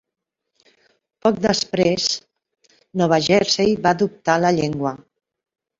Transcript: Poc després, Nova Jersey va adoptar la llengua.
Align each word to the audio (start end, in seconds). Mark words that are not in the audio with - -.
Poc 1.25 1.37
després, 1.43 2.09
Nova 3.03 3.23
Jersey 3.29 3.79
va 3.87 3.95
adoptar 3.99 4.41
la 4.47 4.57
llengua. 4.61 5.01